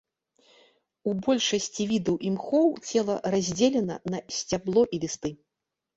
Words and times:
У 1.09 1.13
большасці 1.27 1.83
відаў 1.91 2.15
імхоў 2.29 2.67
цела 2.89 3.15
раздзелена 3.35 3.95
на 4.15 4.25
сцябло 4.37 4.83
і 4.97 5.03
лісты. 5.05 5.31